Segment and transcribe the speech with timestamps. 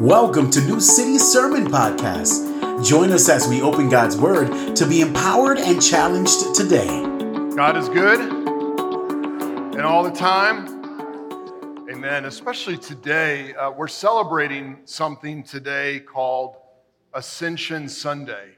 [0.00, 2.84] Welcome to New City Sermon Podcast.
[2.84, 6.88] Join us as we open God's Word to be empowered and challenged today.
[7.54, 10.66] God is good and all the time.
[11.88, 12.24] Amen.
[12.24, 16.56] Especially today, uh, we're celebrating something today called
[17.12, 18.56] Ascension Sunday.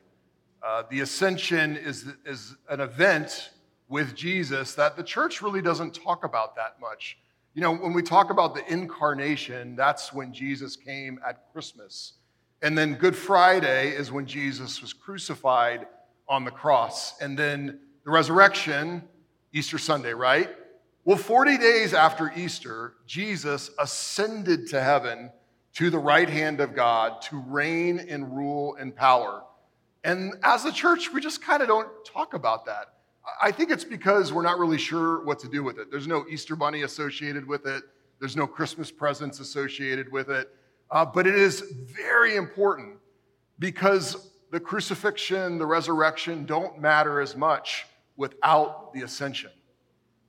[0.63, 3.51] Uh, the Ascension is, is an event
[3.89, 7.19] with Jesus that the church really doesn't talk about that much.
[7.57, 12.13] You know, when we talk about the incarnation, that's when Jesus came at Christmas.
[12.61, 15.87] And then Good Friday is when Jesus was crucified
[16.29, 17.19] on the cross.
[17.19, 19.03] And then the resurrection,
[19.55, 20.51] Easter Sunday, right?
[21.07, 25.31] Well, 40 days after Easter, Jesus ascended to heaven
[25.77, 29.45] to the right hand of God to reign and rule and power.
[30.05, 32.96] And as a church, we just kind of don't talk about that.
[33.41, 35.91] I think it's because we're not really sure what to do with it.
[35.91, 37.83] There's no Easter bunny associated with it,
[38.19, 40.51] there's no Christmas presents associated with it.
[40.91, 41.73] Uh, but it is
[42.07, 42.97] very important
[43.59, 49.51] because the crucifixion, the resurrection don't matter as much without the ascension.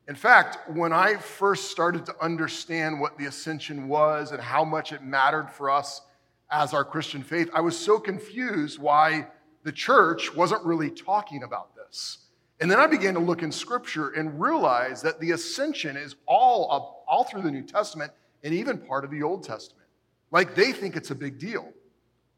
[0.07, 4.93] In fact, when I first started to understand what the ascension was and how much
[4.93, 6.01] it mattered for us
[6.49, 9.27] as our Christian faith, I was so confused why
[9.63, 12.26] the church wasn't really talking about this.
[12.59, 16.71] And then I began to look in scripture and realize that the ascension is all
[16.71, 18.11] up, all through the New Testament
[18.43, 19.87] and even part of the Old Testament.
[20.31, 21.71] Like they think it's a big deal.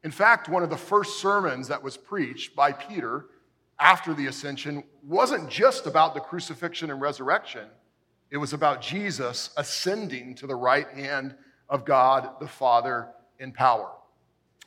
[0.04, 3.26] In fact, one of the first sermons that was preached by Peter
[3.78, 7.66] after the ascension wasn't just about the crucifixion and resurrection,
[8.30, 11.34] it was about Jesus ascending to the right hand
[11.68, 13.90] of God the Father in power.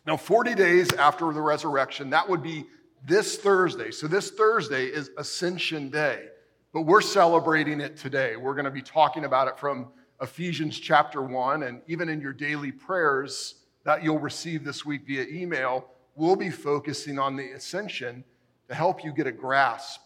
[0.05, 2.65] Now, 40 days after the resurrection, that would be
[3.05, 3.91] this Thursday.
[3.91, 6.27] So, this Thursday is Ascension Day,
[6.71, 8.35] but we're celebrating it today.
[8.35, 9.89] We're going to be talking about it from
[10.21, 15.25] Ephesians chapter 1, and even in your daily prayers that you'll receive this week via
[15.25, 18.23] email, we'll be focusing on the Ascension
[18.69, 19.99] to help you get a grasp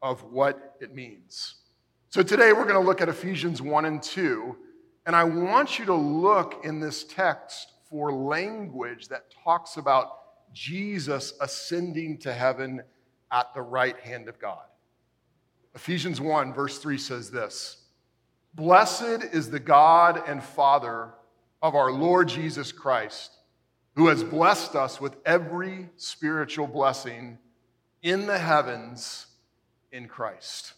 [0.00, 1.56] of what it means.
[2.10, 4.56] So, today we're going to look at Ephesians 1 and 2,
[5.06, 10.25] and I want you to look in this text for language that talks about
[10.56, 12.82] Jesus ascending to heaven
[13.30, 14.64] at the right hand of God.
[15.74, 17.84] Ephesians 1, verse 3 says this
[18.54, 21.12] Blessed is the God and Father
[21.60, 23.32] of our Lord Jesus Christ,
[23.96, 27.36] who has blessed us with every spiritual blessing
[28.02, 29.26] in the heavens
[29.92, 30.72] in Christ.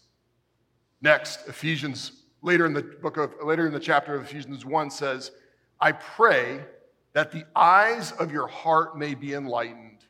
[1.01, 5.31] Next, Ephesians, later in the book of, later in the chapter of Ephesians 1 says,
[5.79, 6.65] I pray
[7.13, 10.05] that the eyes of your heart may be enlightened,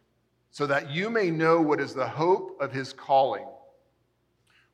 [0.51, 3.47] so that you may know what is the hope of his calling,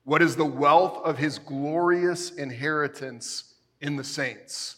[0.03, 4.77] what is the wealth of his glorious inheritance in the saints,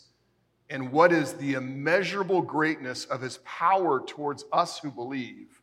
[0.70, 5.62] and what is the immeasurable greatness of his power towards us who believe,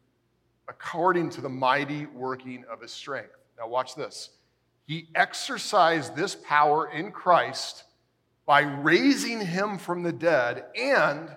[0.69, 3.37] according to the mighty working of his strength.
[3.59, 4.31] Now, watch this.
[4.87, 7.85] He exercised this power in Christ
[8.47, 11.35] by raising him from the dead and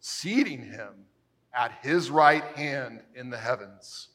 [0.00, 1.06] seating him
[1.54, 4.08] at his right hand in the heavens,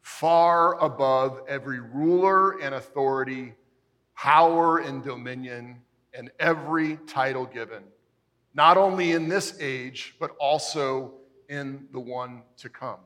[0.00, 3.54] far above every ruler and authority,
[4.16, 5.76] power and dominion,
[6.14, 7.82] and every title given,
[8.54, 11.14] not only in this age, but also
[11.48, 13.00] in the one to come.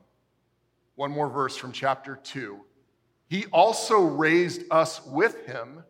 [0.95, 2.59] One more verse from chapter 2.
[3.29, 5.83] He also raised us with him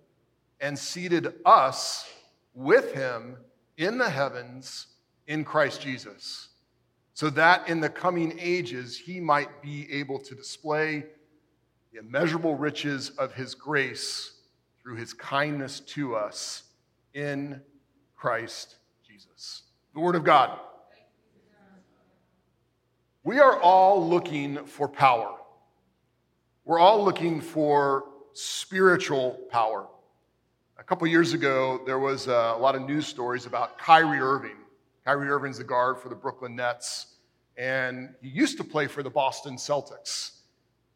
[0.60, 2.10] and seated us
[2.54, 3.38] with him
[3.78, 4.88] in the heavens
[5.28, 6.50] in Christ Jesus,
[7.14, 11.06] so that in the coming ages he might be able to display
[11.92, 14.34] the immeasurable riches of his grace
[14.82, 16.64] through his kindness to us
[17.14, 17.62] in
[18.16, 19.64] Christ Jesus.
[19.94, 20.60] The Word of God.
[23.24, 25.36] We are all looking for power.
[26.64, 29.88] We're all looking for spiritual power.
[30.78, 34.58] A couple years ago, there was uh, a lot of news stories about Kyrie Irving.
[35.08, 37.16] Kyrie Irving's the guard for the Brooklyn Nets,
[37.56, 40.40] and he used to play for the Boston Celtics.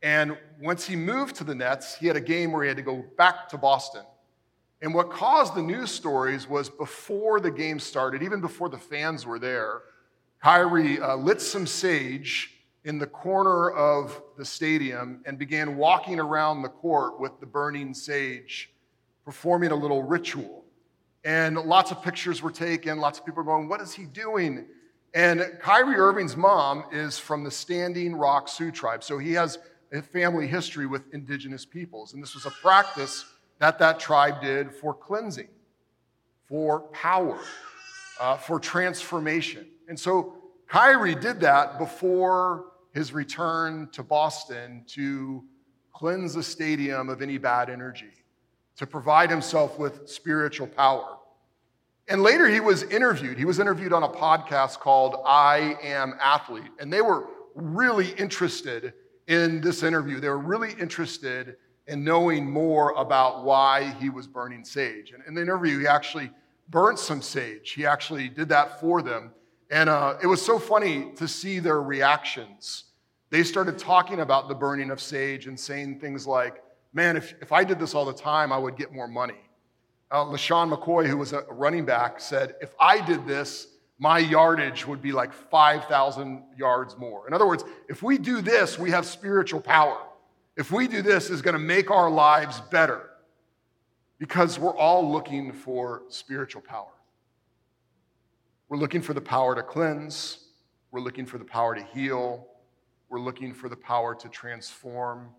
[0.01, 2.83] And once he moved to the Nets, he had a game where he had to
[2.83, 4.03] go back to Boston.
[4.81, 9.25] And what caused the news stories was before the game started, even before the fans
[9.25, 9.83] were there,
[10.43, 16.63] Kyrie uh, lit some sage in the corner of the stadium and began walking around
[16.63, 18.73] the court with the burning sage,
[19.23, 20.60] performing a little ritual.
[21.23, 22.99] And lots of pictures were taken.
[22.99, 24.65] Lots of people are going, What is he doing?
[25.13, 29.03] And Kyrie Irving's mom is from the Standing Rock Sioux tribe.
[29.03, 29.59] So he has
[29.91, 32.13] a family history with indigenous peoples.
[32.13, 33.25] And this was a practice
[33.59, 35.49] that that tribe did for cleansing,
[36.47, 37.39] for power,
[38.19, 39.67] uh, for transformation.
[39.89, 40.35] And so
[40.67, 45.43] Kyrie did that before his return to Boston to
[45.93, 48.11] cleanse the stadium of any bad energy,
[48.77, 51.17] to provide himself with spiritual power.
[52.07, 53.37] And later he was interviewed.
[53.37, 56.71] He was interviewed on a podcast called I Am Athlete.
[56.79, 58.93] And they were really interested
[59.27, 60.19] in this interview.
[60.19, 61.57] They were really interested
[61.87, 65.11] in knowing more about why he was burning sage.
[65.11, 66.31] And in the interview, he actually
[66.69, 67.71] burnt some sage.
[67.71, 69.31] He actually did that for them.
[69.69, 72.85] And uh, it was so funny to see their reactions.
[73.29, 76.60] They started talking about the burning of sage and saying things like,
[76.93, 79.39] Man, if, if I did this all the time, I would get more money.
[80.09, 83.67] Uh, LeSean McCoy, who was a running back, said, If I did this,
[83.97, 87.27] my yardage would be like 5,000 yards more.
[87.27, 89.97] In other words, if we do this, we have spiritual power.
[90.57, 93.11] If we do this, is going to make our lives better
[94.17, 96.91] because we're all looking for spiritual power.
[98.69, 100.45] We're looking for the power to cleanse,
[100.91, 102.47] we're looking for the power to heal,
[103.09, 105.29] we're looking for the power to transform.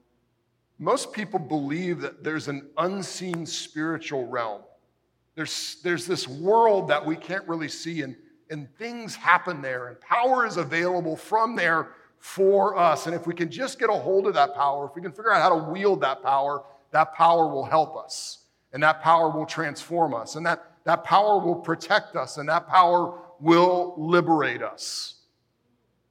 [0.82, 4.62] Most people believe that there's an unseen spiritual realm.
[5.36, 8.16] There's, there's this world that we can't really see, and
[8.50, 13.06] and things happen there, and power is available from there for us.
[13.06, 15.32] And if we can just get a hold of that power, if we can figure
[15.32, 19.46] out how to wield that power, that power will help us, and that power will
[19.46, 25.14] transform us, and that, that power will protect us, and that power will liberate us.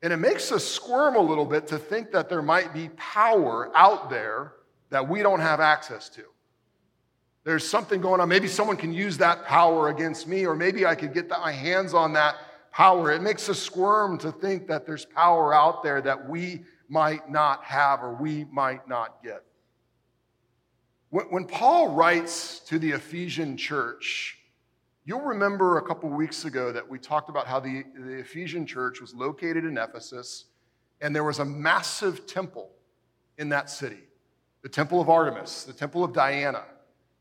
[0.02, 3.70] And it makes us squirm a little bit to think that there might be power
[3.76, 4.54] out there
[4.92, 6.24] that we don't have access to.
[7.44, 8.30] There's something going on.
[8.30, 11.96] Maybe someone can use that power against me, or maybe I could get my hands
[11.96, 12.36] on that
[12.72, 13.12] power.
[13.12, 17.64] It makes us squirm to think that there's power out there that we might not
[17.64, 19.44] have or we might not get.
[21.10, 24.38] When Paul writes to the Ephesian church,
[25.04, 29.02] you'll remember a couple weeks ago that we talked about how the, the Ephesian church
[29.02, 30.46] was located in Ephesus,
[31.02, 32.70] and there was a massive temple
[33.38, 34.04] in that city
[34.62, 36.64] the temple of Artemis, the temple of Diana.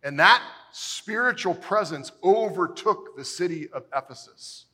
[0.02, 0.42] And that
[0.72, 4.66] spiritual presence overtook the city of Ephesus.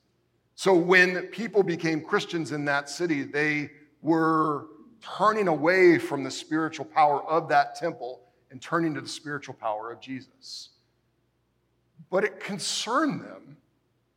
[0.55, 3.69] So when people became Christians in that city, they
[4.01, 4.67] were
[5.01, 8.21] turning away from the spiritual power of that temple
[8.51, 10.69] and turning to the spiritual power of Jesus.
[12.09, 13.57] But it concerned them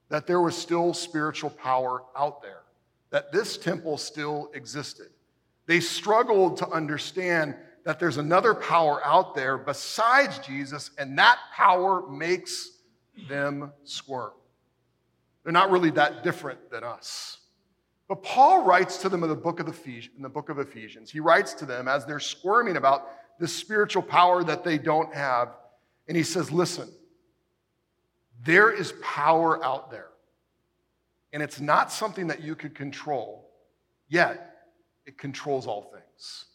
[0.08, 2.62] that there was still spiritual power out there,
[3.10, 5.08] that this temple still existed.
[5.66, 7.54] They struggled to understand
[7.84, 12.70] that there's another power out there besides Jesus, and that power makes
[13.28, 14.32] them squirm.
[15.42, 17.38] They're not really that different than us.
[18.08, 21.10] But Paul writes to them in the book of Ephesians, in the book of Ephesians.
[21.10, 25.56] He writes to them as they're squirming about this spiritual power that they don't have,
[26.08, 26.92] and he says, "Listen,
[28.42, 30.10] there is power out there,
[31.32, 33.50] and it's not something that you could control.
[34.08, 34.68] Yet,
[35.06, 36.46] it controls all things."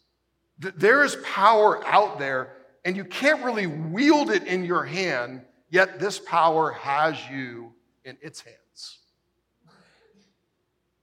[0.58, 5.98] There is power out there, and you can't really wield it in your hand, yet
[5.98, 7.74] this power has you
[8.04, 8.98] in its hands.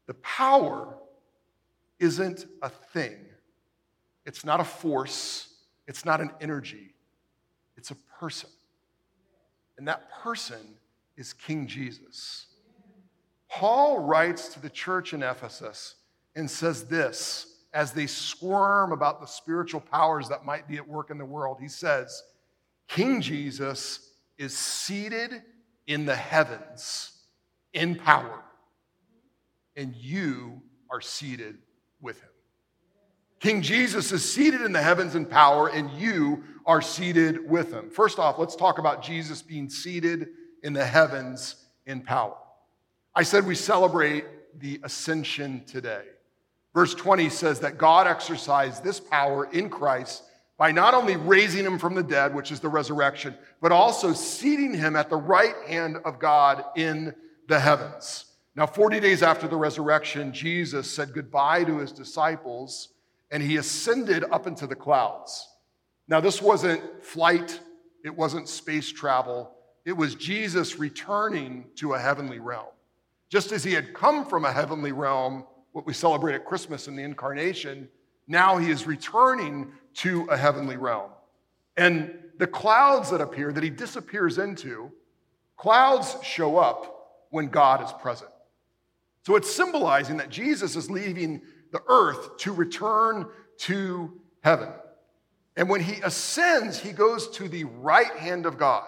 [0.08, 0.98] The power
[2.00, 3.18] isn't a thing,
[4.26, 5.54] it's not a force,
[5.88, 6.94] it's not an energy,
[7.78, 8.50] it's a person.
[9.78, 10.76] And that person
[11.16, 12.48] is King Jesus.
[13.50, 15.96] Paul writes to the church in Ephesus
[16.36, 21.10] and says this as they squirm about the spiritual powers that might be at work
[21.10, 21.58] in the world.
[21.60, 22.24] He says,
[22.88, 25.42] King Jesus is seated
[25.88, 27.12] in the heavens
[27.74, 28.44] in power,
[29.76, 31.58] and you are seated
[32.00, 32.30] with him.
[33.40, 37.90] King Jesus is seated in the heavens in power, and you are seated with him.
[37.90, 40.30] First off, let's talk about Jesus being seated
[40.64, 42.38] in the heavens in power.
[43.16, 44.26] I said we celebrate
[44.60, 46.04] the ascension today.
[46.74, 50.24] Verse 20 says that God exercised this power in Christ
[50.58, 54.74] by not only raising him from the dead, which is the resurrection, but also seating
[54.74, 57.14] him at the right hand of God in
[57.48, 58.26] the heavens.
[58.56, 62.90] Now, 40 days after the resurrection, Jesus said goodbye to his disciples
[63.32, 65.48] and he ascended up into the clouds.
[66.08, 67.60] Now, this wasn't flight,
[68.06, 69.52] it wasn't space travel,
[69.86, 72.68] it was Jesus returning to a heavenly realm.
[73.30, 76.96] Just as he had come from a heavenly realm, what we celebrate at Christmas in
[76.96, 77.90] the incarnation,
[78.28, 81.12] now he is returning to a heavenly realm.
[81.76, 84.92] And the clouds that appear, that he disappears into,
[85.58, 88.30] clouds show up when God is present.
[89.26, 93.28] So it's symbolizing that Jesus is leaving the earth to return
[93.60, 94.70] to heaven.
[95.56, 98.88] And when he ascends, he goes to the right hand of God.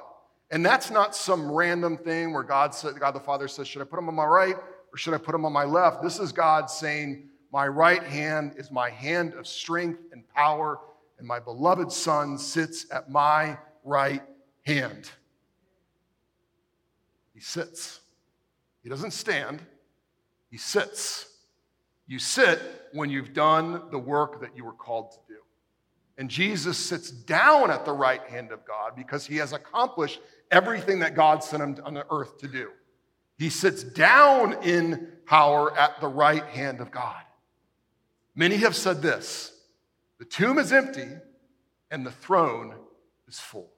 [0.51, 3.85] And that's not some random thing where God, said, God the Father says, Should I
[3.85, 4.55] put him on my right
[4.95, 6.01] or should I put him on my left?
[6.01, 10.79] This is God saying, My right hand is my hand of strength and power,
[11.19, 14.23] and my beloved Son sits at my right
[14.65, 15.11] hand.
[17.33, 17.99] He sits.
[18.83, 19.61] He doesn't stand,
[20.49, 21.27] he sits.
[22.07, 22.61] You sit
[22.93, 25.39] when you've done the work that you were called to do.
[26.17, 30.21] And Jesus sits down at the right hand of God because he has accomplished
[30.51, 32.69] everything that God sent him on the earth to do.
[33.37, 37.21] He sits down in power at the right hand of God.
[38.35, 39.51] Many have said this
[40.19, 41.07] the tomb is empty
[41.91, 42.75] and the throne
[43.27, 43.71] is full.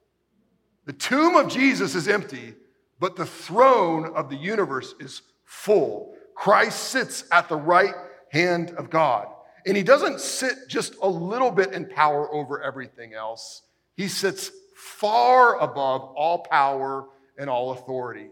[0.86, 2.56] The tomb of Jesus is empty,
[3.00, 6.16] but the throne of the universe is full.
[6.36, 7.94] Christ sits at the right
[8.32, 9.28] hand of God.
[9.66, 13.64] And he doesn't sit just a little bit in power over everything else,
[13.96, 18.30] he sits far above all power and all authority.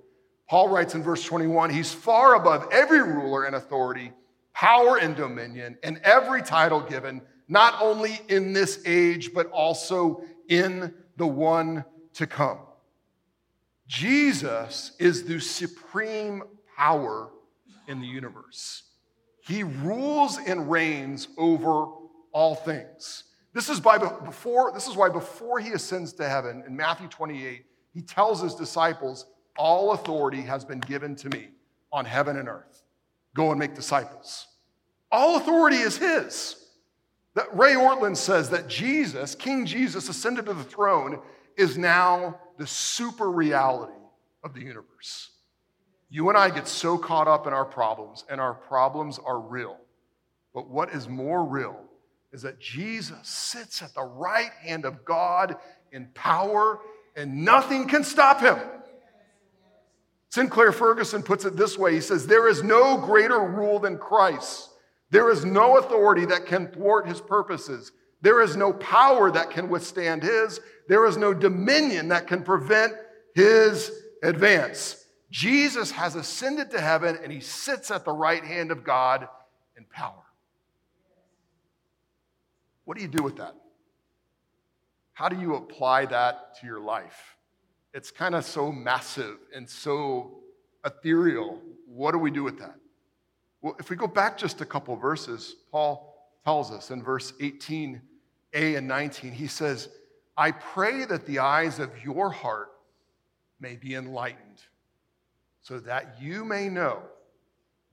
[0.47, 4.11] Paul writes in verse 21 He's far above every ruler and authority,
[4.53, 10.93] power and dominion, and every title given, not only in this age, but also in
[11.17, 11.83] the one
[12.13, 12.59] to come.
[13.87, 16.43] Jesus is the supreme
[16.77, 17.29] power
[17.87, 18.83] in the universe.
[19.41, 21.87] He rules and reigns over
[22.31, 23.25] all things.
[23.53, 27.65] This is, by before, this is why before he ascends to heaven, in Matthew 28,
[27.93, 31.49] he tells his disciples, All authority has been given to me
[31.91, 32.83] on heaven and earth.
[33.33, 34.47] Go and make disciples.
[35.11, 36.55] All authority is his.
[37.35, 41.21] That Ray Ortlund says that Jesus, King Jesus, ascended to the throne,
[41.57, 43.93] is now the super reality
[44.43, 45.31] of the universe.
[46.09, 49.77] You and I get so caught up in our problems, and our problems are real.
[50.53, 51.77] But what is more real
[52.31, 55.57] is that Jesus sits at the right hand of God
[55.91, 56.79] in power
[57.15, 58.57] and nothing can stop him.
[60.35, 64.69] Sinclair Ferguson puts it this way He says, There is no greater rule than Christ.
[65.09, 67.93] There is no authority that can thwart his purposes.
[68.21, 70.59] There is no power that can withstand his.
[70.89, 72.95] There is no dominion that can prevent
[73.33, 73.89] his
[74.23, 75.05] advance.
[75.31, 79.29] Jesus has ascended to heaven and he sits at the right hand of God
[79.77, 80.23] in power.
[82.83, 83.55] What do you do with that?
[85.13, 87.34] How do you apply that to your life?
[87.95, 90.37] It's kind of so massive and so
[90.85, 91.59] ethereal.
[91.87, 92.75] What do we do with that?
[93.61, 97.99] Well, if we go back just a couple verses, Paul tells us in verse 18a
[98.53, 99.89] and 19, he says,
[100.37, 102.69] I pray that the eyes of your heart
[103.59, 104.61] may be enlightened,
[105.63, 107.01] so that you may know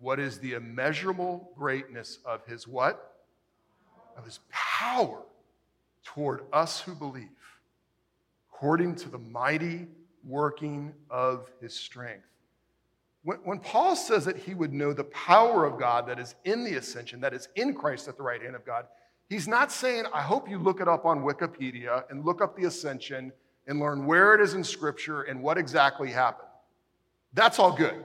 [0.00, 3.12] what is the immeasurable greatness of his what?
[4.16, 5.23] of his power
[6.04, 7.28] toward us who believe,
[8.52, 9.87] according to the mighty
[10.25, 12.26] working of his strength.
[13.25, 16.64] When, when, Paul says that he would know the power of God that is in
[16.64, 18.87] the ascension, that is in Christ at the right hand of God,
[19.28, 22.64] he's not saying, I hope you look it up on Wikipedia and look up the
[22.64, 23.32] ascension
[23.66, 26.49] and learn where it is in Scripture and what exactly happened.
[27.32, 28.04] That's all good.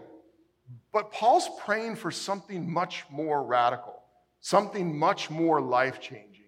[0.93, 3.97] But Paul's praying for something much more radical
[4.47, 6.45] something much more life changing.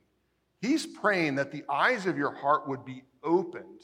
[0.62, 3.82] He's praying that the eyes of your heart would be opened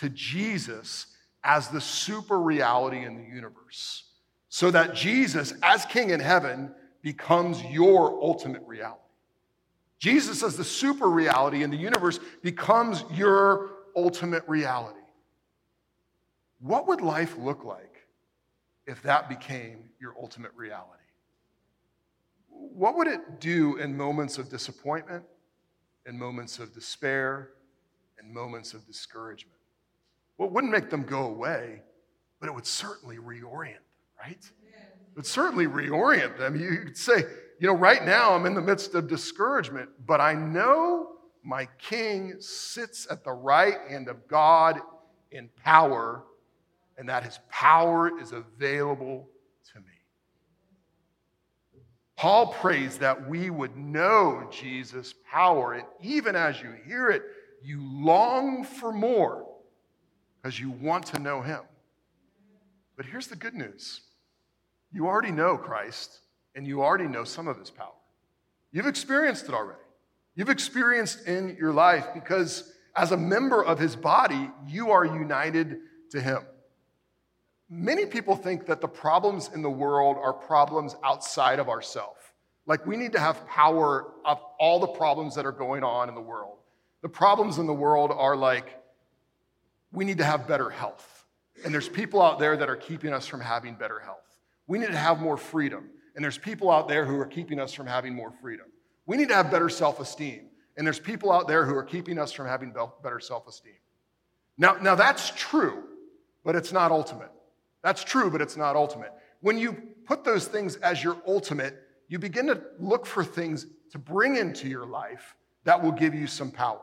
[0.00, 1.06] to Jesus
[1.44, 4.04] as the super reality in the universe,
[4.48, 6.72] so that Jesus, as King in heaven,
[7.02, 9.00] becomes your ultimate reality.
[9.98, 14.98] Jesus, as the super reality in the universe, becomes your ultimate reality.
[16.60, 18.06] What would life look like
[18.86, 21.02] if that became your ultimate reality?
[22.74, 25.24] what would it do in moments of disappointment,
[26.06, 27.50] in moments of despair,
[28.20, 29.58] in moments of discouragement?
[30.38, 31.82] Well, it wouldn't make them go away,
[32.40, 33.82] but it would certainly reorient them,
[34.20, 34.50] right?
[35.12, 36.56] It would certainly reorient them.
[36.56, 37.24] You could say,
[37.60, 41.10] you know, right now I'm in the midst of discouragement, but I know
[41.44, 44.80] my king sits at the right hand of God
[45.30, 46.24] in power,
[46.96, 49.28] and that his power is available
[49.72, 49.86] to me.
[52.16, 57.22] Paul prays that we would know Jesus' power, and even as you hear it,
[57.64, 59.46] you long for more
[60.40, 61.60] because you want to know him.
[62.96, 64.02] But here's the good news
[64.92, 66.20] you already know Christ,
[66.54, 67.94] and you already know some of his power.
[68.72, 69.78] You've experienced it already.
[70.34, 75.78] You've experienced in your life because as a member of his body, you are united
[76.10, 76.42] to him.
[77.68, 82.18] Many people think that the problems in the world are problems outside of ourselves.
[82.66, 86.14] Like we need to have power of all the problems that are going on in
[86.14, 86.58] the world.
[87.02, 88.78] The problems in the world are like
[89.92, 91.26] we need to have better health.
[91.64, 94.18] And there's people out there that are keeping us from having better health.
[94.66, 95.90] We need to have more freedom.
[96.14, 98.66] And there's people out there who are keeping us from having more freedom.
[99.06, 100.48] We need to have better self esteem.
[100.76, 103.74] And there's people out there who are keeping us from having better self esteem.
[104.58, 105.84] Now, now, that's true,
[106.44, 107.30] but it's not ultimate.
[107.82, 109.12] That's true, but it's not ultimate.
[109.40, 109.72] When you
[110.04, 111.76] put those things as your ultimate,
[112.08, 116.26] you begin to look for things to bring into your life that will give you
[116.26, 116.80] some power.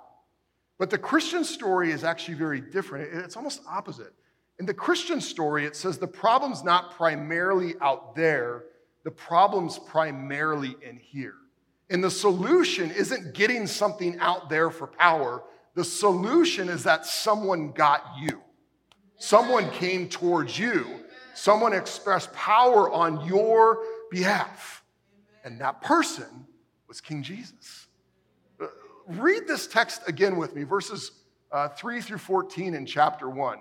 [0.79, 3.13] But the Christian story is actually very different.
[3.13, 4.13] It's almost opposite.
[4.59, 8.63] In the Christian story, it says the problem's not primarily out there,
[9.03, 11.35] the problem's primarily in here.
[11.89, 15.43] And the solution isn't getting something out there for power.
[15.75, 18.41] The solution is that someone got you.
[19.17, 20.85] Someone came towards you.
[21.33, 23.79] Someone expressed power on your
[24.11, 24.83] behalf.
[25.43, 26.47] And that person
[26.87, 27.87] was King Jesus.
[29.09, 31.11] Read this text again with me, verses
[31.51, 33.57] uh, 3 through 14 in chapter 1.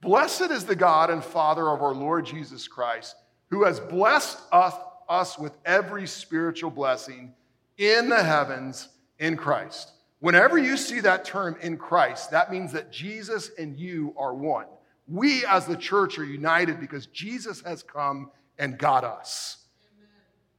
[0.00, 3.14] Blessed is the God and Father of our Lord Jesus Christ,
[3.48, 4.74] who has blessed us,
[5.08, 7.32] us with every spiritual blessing
[7.78, 8.88] in the heavens
[9.20, 9.92] in Christ.
[10.18, 14.66] Whenever you see that term in Christ, that means that Jesus and you are one.
[15.06, 19.58] We as the church are united because Jesus has come and got us.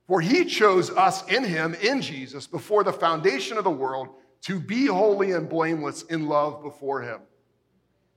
[0.07, 4.09] For he chose us in him, in Jesus, before the foundation of the world,
[4.41, 7.21] to be holy and blameless in love before him.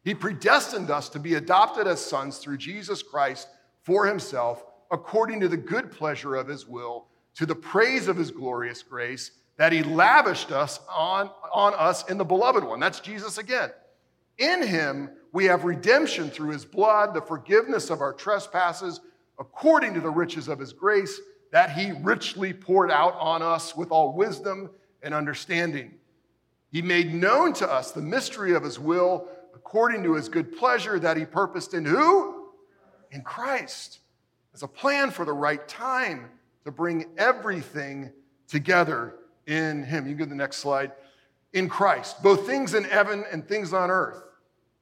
[0.05, 3.49] He predestined us to be adopted as sons through Jesus Christ
[3.83, 8.31] for himself, according to the good pleasure of his will to the praise of his
[8.31, 12.81] glorious grace that he lavished us on, on us in the beloved one.
[12.81, 13.71] That's Jesus again.
[14.39, 19.01] In him we have redemption through his blood, the forgiveness of our trespasses,
[19.39, 21.21] according to the riches of his grace
[21.53, 24.71] that he richly poured out on us with all wisdom
[25.03, 25.95] and understanding.
[26.71, 30.99] He made known to us the mystery of his will according to his good pleasure
[30.99, 32.49] that he purposed in who?
[33.11, 34.01] In Christ.
[34.55, 36.31] As a plan for the right time
[36.65, 38.11] to bring everything
[38.49, 39.15] together
[39.47, 40.07] in Him.
[40.07, 40.93] You can go to the next slide.
[41.53, 44.23] In Christ, both things in heaven and things on earth.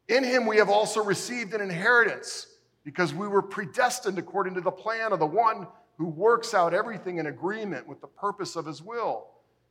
[0.08, 2.46] In Him, we have also received an inheritance
[2.84, 7.18] because we were predestined according to the plan of the one who works out everything
[7.18, 9.26] in agreement with the purpose of His will,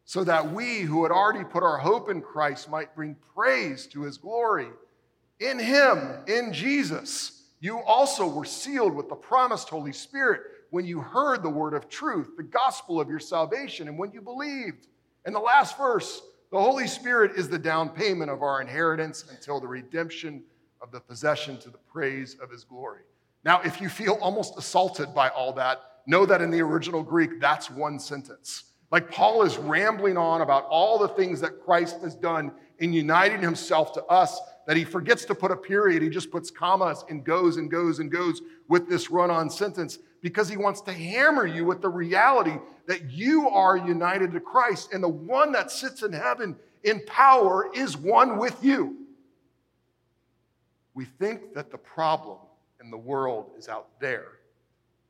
[0.05, 4.03] so that we who had already put our hope in Christ might bring praise to
[4.03, 4.67] His glory.
[5.39, 10.99] In Him, in Jesus, you also were sealed with the promised Holy Spirit when you
[10.99, 14.87] heard the word of truth, the gospel of your salvation, and when you believed.
[15.25, 16.21] And the last verse
[16.53, 20.43] the Holy Spirit is the down payment of our inheritance until the redemption
[20.83, 23.01] of the possession to the praise of his glory.
[23.43, 27.39] Now, if you feel almost assaulted by all that, know that in the original Greek,
[27.39, 28.65] that's one sentence.
[28.91, 33.41] Like Paul is rambling on about all the things that Christ has done in uniting
[33.41, 36.03] himself to us that he forgets to put a period.
[36.03, 39.97] He just puts commas and goes and goes and goes with this run on sentence
[40.21, 44.93] because he wants to hammer you with the reality that you are united to Christ
[44.93, 48.97] and the one that sits in heaven in power is one with you.
[50.93, 52.37] We think that the problem
[52.81, 54.27] in the world is out there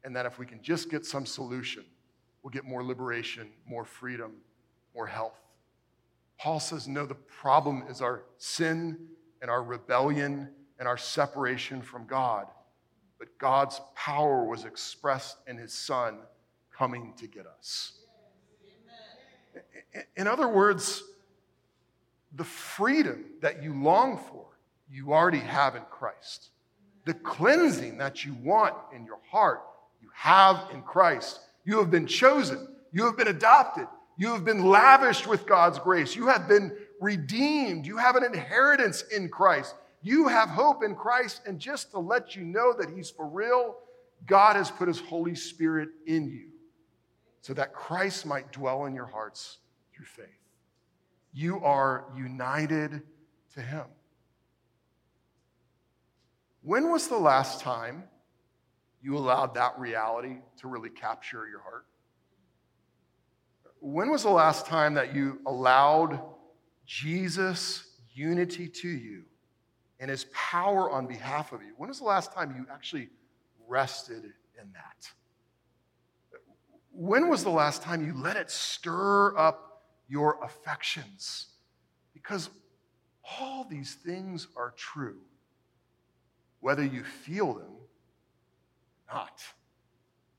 [0.04, 1.84] and that if we can just get some solution,
[2.42, 4.34] we'll get more liberation, more freedom,
[4.94, 5.40] more health.
[6.38, 8.98] Paul says, no, the problem is our sin
[9.42, 12.48] and our rebellion and our separation from God
[13.24, 16.18] but God's power was expressed in his son
[16.78, 17.94] coming to get us.
[20.18, 21.02] In other words,
[22.36, 24.46] the freedom that you long for,
[24.92, 26.50] you already have in Christ.
[27.06, 29.62] The cleansing that you want in your heart,
[30.14, 31.40] have in Christ.
[31.66, 36.16] You have been chosen, you have been adopted, you have been lavished with God's grace,
[36.16, 39.76] you have been redeemed, you have an inheritance in Christ.
[40.04, 41.42] You have hope in Christ.
[41.48, 43.78] And just to let you know that He's for real,
[44.28, 46.50] God has put His Holy Spirit in you
[47.42, 49.58] so that Christ might dwell in your hearts
[49.96, 50.28] through faith.
[51.34, 53.02] You are united
[53.56, 53.86] to Him.
[56.62, 58.04] When was the last time
[59.04, 61.86] you allowed that reality to really capture your heart?
[63.80, 66.20] When was the last time that you allowed
[66.86, 69.24] Jesus' unity to you
[70.00, 71.74] and his power on behalf of you.
[71.78, 73.10] When was the last time you actually
[73.68, 74.24] rested
[74.62, 75.12] in that?
[76.92, 81.48] When was the last time you let it stir up your affections?
[82.14, 82.50] Because
[83.40, 85.22] all these things are true,
[86.60, 87.72] whether you feel them
[89.14, 89.42] not.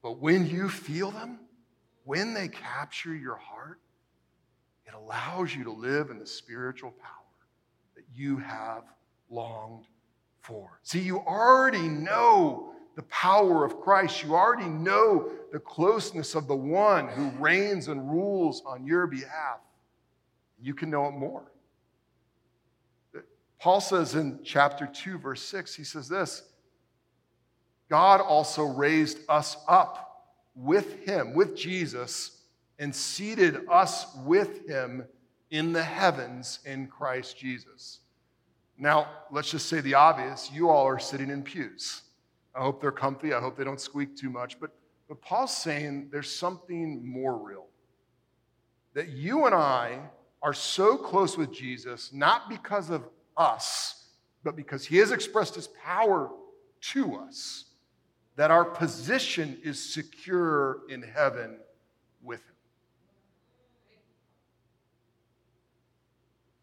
[0.03, 1.41] But when you feel them,
[2.05, 3.81] when they capture your heart,
[4.87, 7.11] it allows you to live in the spiritual power
[7.97, 8.83] that you have
[9.31, 9.85] longed
[10.43, 10.79] for.
[10.83, 14.23] See, you already know the power of Christ.
[14.23, 19.61] You already know the closeness of the one who reigns and rules on your behalf.
[20.61, 21.51] You can know it more.
[23.59, 26.43] Paul says in chapter 2, verse 6, he says this
[27.89, 32.43] God also raised us up with him, with Jesus,
[32.79, 35.05] and seated us with him
[35.51, 38.01] in the heavens in Christ Jesus.
[38.79, 42.03] Now, let's just say the obvious you all are sitting in pews.
[42.55, 43.33] I hope they're comfy.
[43.33, 44.59] I hope they don't squeak too much.
[44.59, 44.71] But,
[45.09, 47.67] but Paul's saying there's something more real.
[48.95, 49.99] That you and I
[50.43, 53.05] are so close with Jesus, not because of
[53.37, 54.07] us,
[54.45, 56.31] but because he has expressed his power
[56.93, 57.65] to us,
[58.37, 61.59] that our position is secure in heaven
[62.23, 62.55] with him.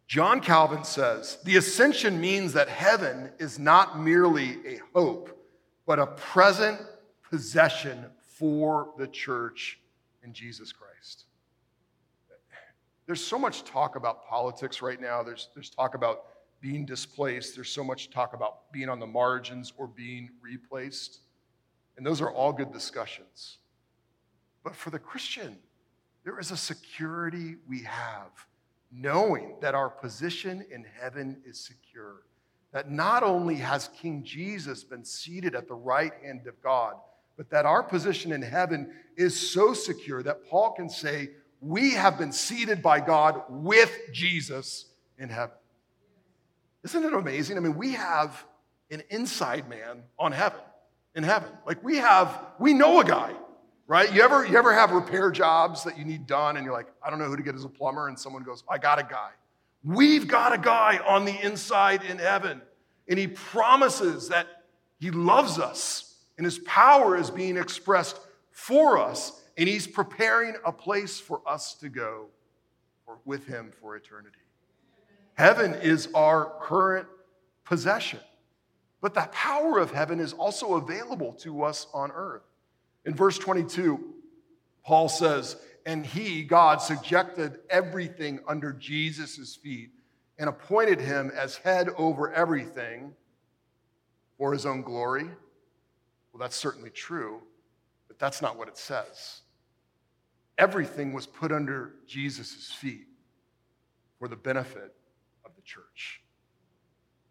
[0.08, 5.38] John Calvin says the ascension means that heaven is not merely a hope,
[5.86, 6.82] but a present
[7.30, 8.06] possession
[8.38, 9.80] for the church
[10.24, 11.26] in Jesus Christ.
[13.06, 15.24] There's so much talk about politics right now.
[15.24, 16.26] There's, there's talk about
[16.60, 17.56] being displaced.
[17.56, 21.20] There's so much talk about being on the margins or being replaced.
[22.02, 23.60] And those are all good discussions.
[24.64, 25.60] But for the Christian,
[26.24, 28.32] there is a security we have,
[28.92, 32.24] knowing that our position in heaven is secure.
[32.72, 36.96] That not only has King Jesus been seated at the right hand of God,
[37.38, 42.18] but that our position in heaven is so secure that Paul can say, We have
[42.18, 44.88] been seated by God with Jesus
[45.20, 45.56] in heaven.
[46.84, 47.58] Isn't it amazing?
[47.58, 48.44] I mean, we have
[48.90, 50.62] an inside man on heaven,
[51.16, 51.50] in heaven.
[51.66, 53.34] Like we have, we know a guy,
[53.88, 54.12] right?
[54.14, 57.10] You ever, you ever have repair jobs that you need done and you're like, I
[57.10, 59.32] don't know who to get as a plumber, and someone goes, I got a guy.
[59.84, 62.62] We've got a guy on the inside in heaven,
[63.08, 64.48] and he promises that
[65.00, 68.20] he loves us, and his power is being expressed
[68.52, 72.28] for us, and he's preparing a place for us to go
[73.08, 74.38] or with him for eternity.
[75.34, 77.08] Heaven is our current
[77.66, 78.20] possession.
[79.02, 82.44] But the power of heaven is also available to us on earth.
[83.06, 84.14] In verse 22,
[84.86, 89.90] Paul says, And he, God, subjected everything under Jesus' feet
[90.38, 93.14] and appointed him as head over everything
[94.38, 95.26] for his own glory.
[95.26, 97.42] Well, that's certainly true,
[98.08, 99.42] but that's not what it says.
[100.58, 103.08] Everything was put under Jesus' feet
[104.20, 104.94] for the benefit
[105.44, 106.22] of the church.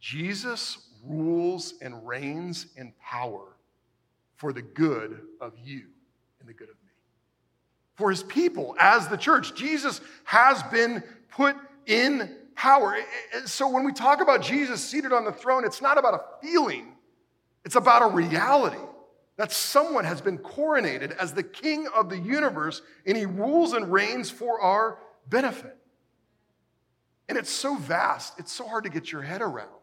[0.01, 3.57] Jesus rules and reigns in power
[4.37, 5.87] for the good of you
[6.41, 6.91] and the good of me.
[7.95, 12.97] For his people as the church, Jesus has been put in power.
[13.45, 16.95] So when we talk about Jesus seated on the throne, it's not about a feeling,
[17.65, 18.79] it's about a reality
[19.37, 23.91] that someone has been coronated as the king of the universe and he rules and
[23.91, 25.77] reigns for our benefit.
[27.29, 29.80] And it's so vast, it's so hard to get your head around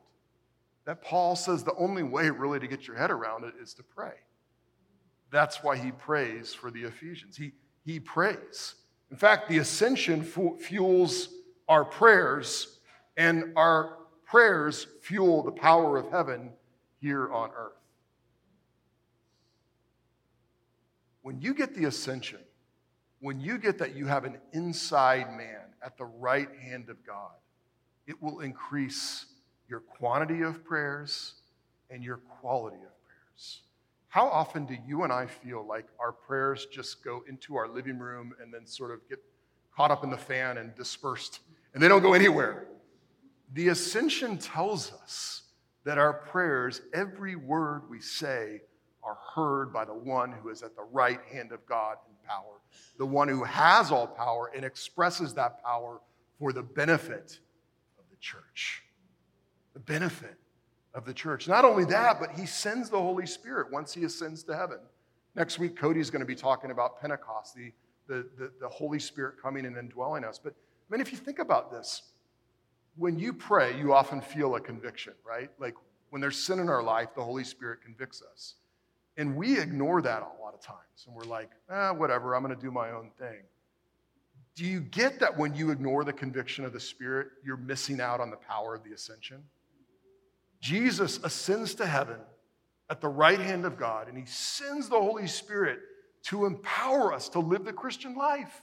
[0.87, 3.83] that Paul says the only way really to get your head around it is to
[3.83, 4.13] pray.
[5.31, 7.35] That's why he prays for the Ephesians.
[7.35, 7.51] He,
[7.85, 8.75] he prays.
[9.11, 11.27] In fact, the ascension fuels
[11.67, 12.79] our prayers,
[13.17, 16.53] and our prayers fuel the power of heaven
[17.01, 17.73] here on earth.
[21.21, 22.39] When you get the ascension,
[23.19, 27.35] when you get that you have an inside man at the right hand of God,
[28.07, 29.25] it will increase
[29.69, 31.33] your quantity of prayers
[31.89, 33.61] and your quality of prayers.
[34.09, 37.99] How often do you and I feel like our prayers just go into our living
[37.99, 39.19] room and then sort of get
[39.75, 41.41] caught up in the fan and dispersed,
[41.73, 42.67] and they don't go anywhere?
[43.53, 45.43] The ascension tells us
[45.83, 48.61] that our prayers, every word we say,
[49.03, 52.57] are heard by the one who is at the right hand of God in power
[52.97, 56.01] the one who has all power and expresses that power
[56.39, 57.39] for the benefit
[57.97, 58.83] of the church.
[59.77, 60.33] The benefit
[60.95, 61.47] of the church.
[61.47, 64.79] Not only that, but he sends the Holy Spirit once he ascends to heaven.
[65.35, 67.71] Next week, Cody's going to be talking about Pentecost, the,
[68.07, 70.39] the, the, the Holy Spirit coming and indwelling us.
[70.43, 72.01] But I mean, if you think about this,
[72.95, 75.51] when you pray, you often feel a conviction, right?
[75.59, 75.75] Like
[76.09, 78.55] when there's sin in our life, the Holy Spirit convicts us.
[79.15, 81.05] And we ignore that a lot of times.
[81.05, 83.43] And we're like, ah, whatever, I'm going to do my own thing.
[84.55, 88.19] Do you get that when you ignore the conviction of the Spirit, you're missing out
[88.19, 89.43] on the power of the ascension?
[90.59, 92.17] Jesus ascends to heaven
[92.89, 95.79] at the right hand of God, and he sends the Holy Spirit
[96.23, 98.61] to empower us to live the Christian life.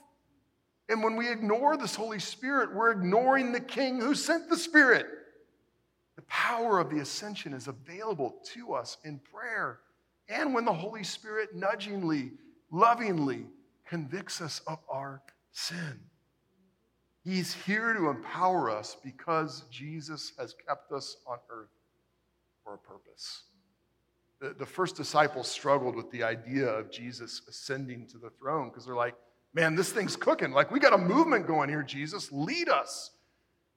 [0.89, 5.07] And when we ignore this Holy Spirit, we're ignoring the King who sent the Spirit.
[6.15, 9.79] The power of the ascension is available to us in prayer
[10.27, 12.31] and when the Holy Spirit nudgingly,
[12.71, 13.45] lovingly
[13.87, 15.99] convicts us of our sin.
[17.23, 21.69] He's here to empower us because Jesus has kept us on earth
[22.65, 23.43] for a purpose.
[24.41, 28.85] The, the first disciples struggled with the idea of Jesus ascending to the throne because
[28.85, 29.15] they're like,
[29.53, 30.51] man, this thing's cooking.
[30.51, 32.29] Like, we got a movement going here, Jesus.
[32.33, 33.11] Lead us.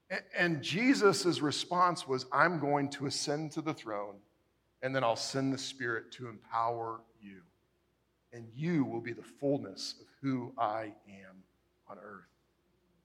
[0.09, 4.15] And, and Jesus' response was, I'm going to ascend to the throne,
[4.81, 7.41] and then I'll send the Spirit to empower you.
[8.33, 11.43] And you will be the fullness of who I am
[11.87, 12.25] on earth.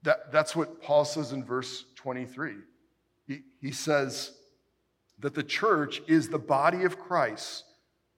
[0.03, 2.55] That, that's what Paul says in verse 23.
[3.27, 4.33] He, he says
[5.25, 7.65] that the church is the body of Christ,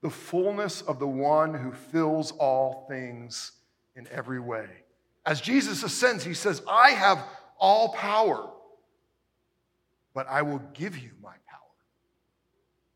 [0.02, 3.52] the fullness of the one who fills all things
[3.94, 4.66] in every way.
[5.24, 7.24] As Jesus ascends, he says, I have
[7.60, 8.50] all power,
[10.14, 11.60] but I will give you my power.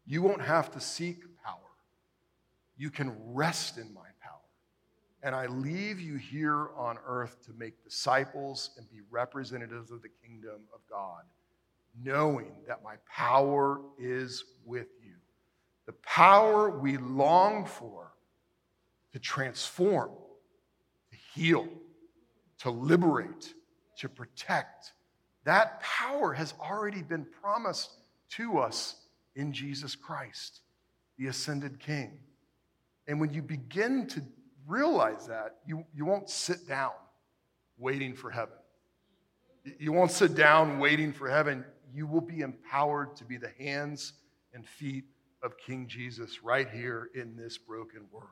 [0.07, 1.71] You won't have to seek power,
[2.77, 4.41] you can rest in my power.
[5.23, 10.11] And I leave you here on earth to make disciples and be representatives of the
[10.27, 11.23] kingdom of God,
[12.03, 15.15] knowing that my power is with you.
[15.87, 18.13] The power we long for
[19.13, 20.11] to transform
[21.11, 21.69] to heal,
[22.59, 23.55] to liberate,
[23.99, 24.93] to protect.
[25.45, 27.91] That power has already been promised
[28.31, 28.97] to us
[29.35, 30.61] in Jesus Christ,
[31.19, 32.19] the ascended King.
[33.09, 34.23] And when you begin to
[34.67, 36.93] realize that, you, you won't sit down
[37.79, 38.55] waiting for heaven.
[39.79, 41.65] You won't sit down waiting for heaven.
[41.93, 44.15] You will be empowered to be the hands
[44.55, 45.05] and feet
[45.43, 48.29] of King Jesus right here in this broken world.